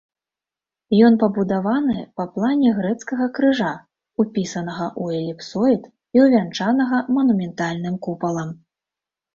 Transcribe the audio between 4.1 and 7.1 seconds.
упісанага ў эліпсоід і увянчанага